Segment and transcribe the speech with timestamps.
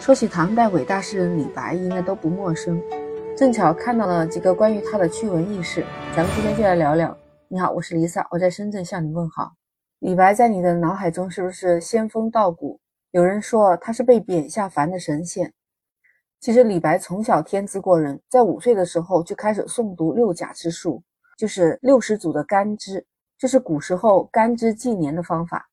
[0.00, 2.80] 说起唐代伟大诗人李白，应该都不陌生。
[3.36, 5.84] 正巧看到了几个关于他的趣闻轶事，
[6.14, 7.16] 咱们今天就来聊聊。
[7.48, 9.52] 你好，我是丽萨，我在深圳向你问好。
[9.98, 12.80] 李白在你的脑海中是不是仙风道骨？
[13.10, 15.52] 有人说他是被贬下凡的神仙。
[16.38, 21.02] 其实李白从小天资过人，在五岁的时候就开始诵读六甲之术，
[21.36, 23.04] 就是六十组的干支，
[23.36, 25.66] 这是古时候干支纪年的方法。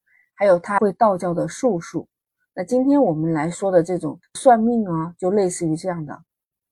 [0.44, 2.06] 还有他会道教的术数。
[2.54, 6.21] 那今天我们来说的这种算命啊，就类似于这样的。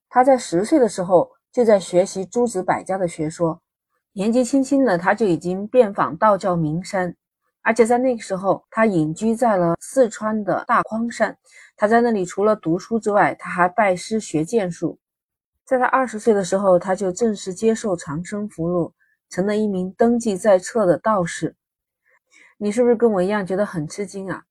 [0.10, 3.62] 他在十岁的时候就在学习诸子百家的学说，
[4.12, 7.16] 年纪轻轻的他就已经遍访道教名山，
[7.62, 11.38] 而且在那个时候他隐居在了四川的大匡山。
[11.78, 15.00] 他在那里除了读书之外，他还拜师学剑术。
[15.64, 18.92] 在他二十岁的时候，他就正式接受长生符箓，
[19.30, 21.56] 成了一名登记在册的道士。
[22.64, 24.44] 你是不是跟我一样觉得很吃惊啊？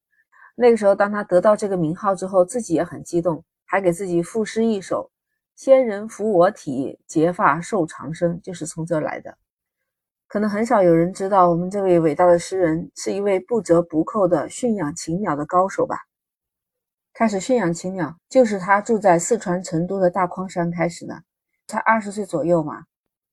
[0.55, 5.09] 那个时候，当他得到这个名号之后，自己也很激动，还给自己赋诗一首
[5.55, 9.37] ：“仙人扶我体，结发寿长生。”就是从这来的。
[10.27, 15.95] 可能很少有人知道，我们这位伟大的诗人是一位不折不扣的驯养禽鸟的高手吧？
[17.13, 21.23] 开始驯养禽鸟，就是他住在四川成都的大匡山开始的。
[21.65, 22.83] 才二十岁左右嘛，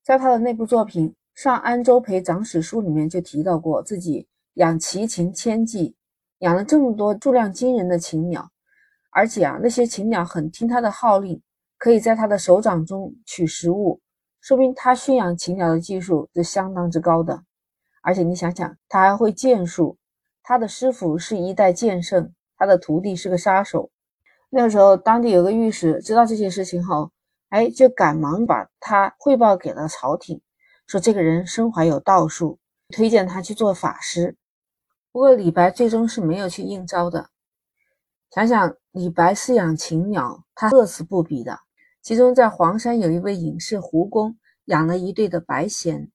[0.05, 4.28] 在他的那部作品《上安州培长史书》里面就提到过，自己
[4.59, 5.97] 养奇禽千计。
[6.41, 8.48] 养了这么多数量惊人的禽鸟，
[9.11, 11.42] 而且啊，那些禽鸟很听他的号令，
[11.77, 14.00] 可以在他的手掌中取食物，
[14.41, 17.42] 说明他驯养禽鸟的技术是相当之高的。
[18.03, 19.98] 而且你想想，他还会剑术，
[20.45, 23.91] 他的师傅是一代剑圣，他的徒弟是个杀手。
[24.48, 27.11] 那个时候，当地有个御史知道这些事情后，
[27.48, 30.41] 哎，就赶忙把他汇报给了朝廷，
[30.87, 34.37] 说这个人身怀有道术，推荐他去做法师。
[35.19, 37.31] 不过李白最终是没有去应招的。
[38.31, 41.59] 想想李白饲养禽鸟，他乐此不疲的。
[42.01, 46.11] 其中在黄山有一位隐士胡公，养了一对的白鹇。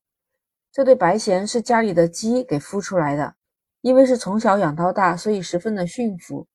[0.71, 3.35] 这对白鹇是家里的鸡给孵出来的，
[3.81, 6.47] 因为是从小养到大，所以十分的驯服。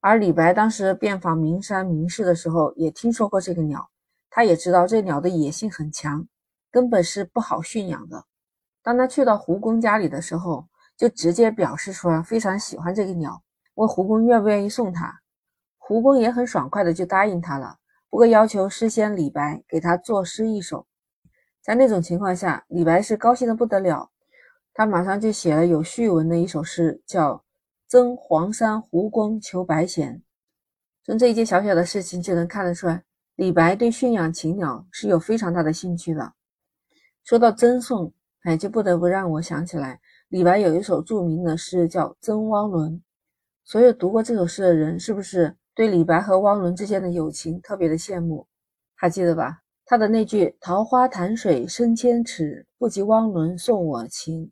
[0.00, 3.90] 而李白当时遍访名山名士的时候，也听说过这个鸟，
[4.30, 6.26] 他也知道这鸟的野性很强，
[6.70, 8.24] 根本是不好驯养的。
[8.82, 13.42] 当他去到胡公家里的时候，就直接表示说非常喜欢这个鸟，
[13.74, 15.20] 问胡公愿不愿意送他。
[15.76, 17.76] 胡公也很爽快的就答应他了，
[18.08, 20.86] 不过要求诗仙李白给他作诗一首。
[21.60, 24.10] 在那种情况下，李白是高兴的不得了，
[24.72, 27.34] 他马上就写了有序文的一首诗，叫
[27.86, 30.14] 《赠黄山胡公求白藓》。
[31.04, 33.02] 从这一件小小的事情就能看得出来，
[33.36, 36.32] 李白对驯养禽鸟是有非常大的兴趣的。
[37.24, 38.12] 说到赠送，
[38.44, 40.00] 哎，就不得不让我想起来。
[40.34, 42.90] 李白有一首著名的诗叫《赠汪伦》，
[43.62, 48.44] 所有读过这首诗的人，是不是对李白和汪伦之间的友情特别的羡慕？
[48.96, 49.60] 还记得吧？
[49.84, 54.50] 他的那句“桃花潭水深千尺，不及汪伦送我情”，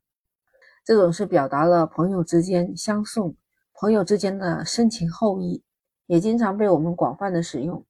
[0.86, 3.34] 这种是表达了朋友之间相送、
[3.74, 5.64] 朋友之间的深情厚谊，
[6.06, 7.84] 也经常被我们广泛的使用。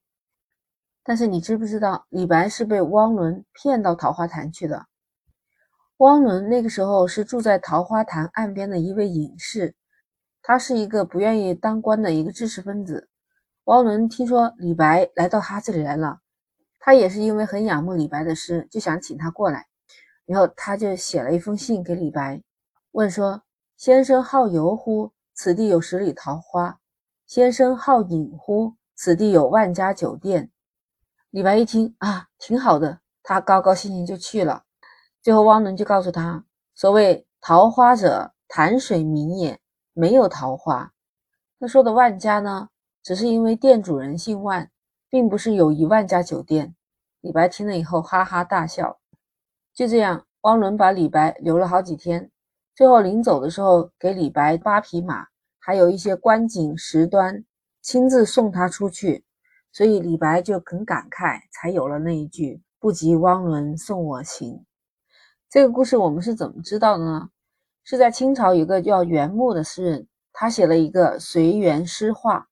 [1.05, 4.87] 但是你知不知道，李白是被汪伦骗到桃花潭去的？
[6.03, 9.77] 汪伦那个时候是住在桃花潭岸边的一位隐士，
[10.43, 13.09] 他是一个不愿意当官的一个知识分子。
[13.67, 16.19] 汪伦听说李白来到他这里来了，
[16.81, 19.69] 他也是因为很仰慕李白的诗，就想请他过来。
[20.27, 22.43] 然后他就写了一封信给李白，
[22.91, 23.45] 问说
[23.79, 25.13] ：“先生好游乎？
[25.35, 26.81] 此地有十里桃花。
[27.29, 28.75] 先生好饮乎？
[28.97, 30.51] 此地有万家酒店。”
[31.31, 34.65] 李白一听啊，挺好的，他高高兴兴就去了。
[35.23, 36.45] 最后，汪伦就告诉他
[36.75, 39.61] ：“所谓桃花者，潭水明也，
[39.93, 40.93] 没有桃花。
[41.61, 42.71] 他说的万家呢，
[43.05, 44.69] 只是因为店主人姓万，
[45.09, 46.75] 并不是有一万家酒店。”
[47.23, 48.99] 李白听了以后哈哈大笑。
[49.73, 52.29] 就这样，汪伦把李白留了好几天，
[52.75, 55.29] 最后临走的时候，给李白八匹马，
[55.61, 57.45] 还有一些观景石端，
[57.81, 59.25] 亲自送他出去。
[59.71, 64.67] 所以李白就很感慨，才有了那一句“不及汪伦送我情”。
[65.53, 67.29] 这个故事我们是怎么知道的呢？
[67.85, 72.49] 是在清朝有个叫袁牧的诗人，他写了一个随园诗话。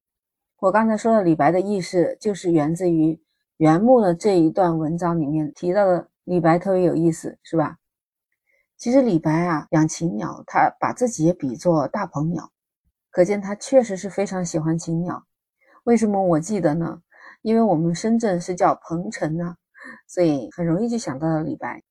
[0.58, 3.18] 我刚才说的李白的意思，就是源自于
[3.56, 7.78] 袁牧的这一段文章里面提到的李白特别有意思，是吧？
[8.76, 12.50] 其实李白啊养禽鸟，他把自己也比作大鹏鸟，
[13.10, 15.24] 可见他确实是非常喜欢禽鸟。
[15.84, 17.00] 为什么我记得呢？
[17.40, 19.56] 因为我们深圳是叫鹏城呢，
[20.06, 21.82] 所以很容易就想到了李白。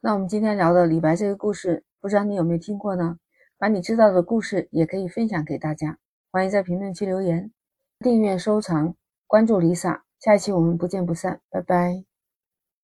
[0.00, 3.18] 那我们今天聊的李白这个故事，不知道你有没有听过呢？
[3.58, 5.98] 把你知道的故事也可以分享给大家。
[6.30, 7.50] 欢迎在评论区留言、
[7.98, 8.94] 订阅、收藏、
[9.26, 12.07] 关注 Lisa，下一期我们不见不散，拜拜。